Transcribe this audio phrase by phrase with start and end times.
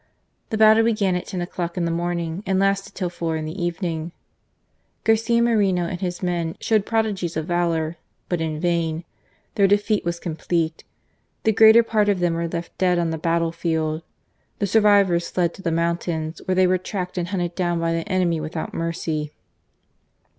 [0.49, 3.63] The battle began at ten o'clock in the morning and lasted till four in the
[3.63, 4.13] evening.
[5.03, 9.03] Garcia Moreno and his men showed prodigies of valour, but in vain;
[9.53, 10.01] their THE NATIONAL RISING.
[10.01, 10.19] 77 defeat was
[10.71, 10.83] complete.
[11.43, 14.01] The greater part of them were left dead on the battlefield.
[14.57, 18.09] The survivors fled to the mountains, where they were tracked and hunted down by the
[18.09, 19.31] enemy without mercy.